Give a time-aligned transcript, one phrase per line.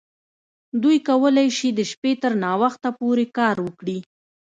[0.83, 3.99] دوی کولی شي د شپې تر ناوخته پورې کار وکړي